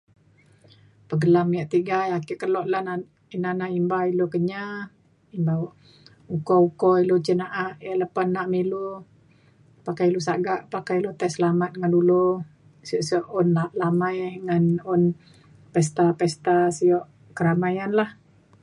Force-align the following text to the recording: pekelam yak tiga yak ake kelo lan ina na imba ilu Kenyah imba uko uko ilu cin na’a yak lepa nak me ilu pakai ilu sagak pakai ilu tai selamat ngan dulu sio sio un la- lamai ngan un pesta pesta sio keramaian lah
pekelam 1.09 1.49
yak 1.57 1.67
tiga 1.73 1.97
yak 2.11 2.19
ake 2.21 2.33
kelo 2.41 2.61
lan 2.73 2.87
ina 3.35 3.51
na 3.59 3.65
imba 3.79 3.97
ilu 4.11 4.25
Kenyah 4.33 4.75
imba 5.35 5.53
uko 6.35 6.55
uko 6.69 6.89
ilu 7.03 7.15
cin 7.25 7.39
na’a 7.41 7.65
yak 7.85 7.99
lepa 8.01 8.21
nak 8.33 8.47
me 8.51 8.57
ilu 8.65 8.85
pakai 9.85 10.05
ilu 10.07 10.21
sagak 10.27 10.59
pakai 10.73 10.95
ilu 10.97 11.11
tai 11.19 11.29
selamat 11.35 11.71
ngan 11.75 11.93
dulu 11.95 12.25
sio 12.87 12.99
sio 13.07 13.19
un 13.39 13.47
la- 13.57 13.75
lamai 13.81 14.17
ngan 14.45 14.63
un 14.93 15.01
pesta 15.73 16.05
pesta 16.19 16.55
sio 16.77 16.97
keramaian 17.37 17.91
lah 17.99 18.09